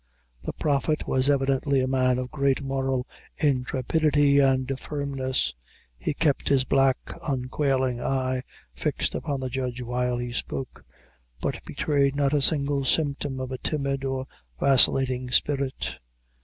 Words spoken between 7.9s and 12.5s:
eye fixed upon the judge while he spoke, but betrayed not a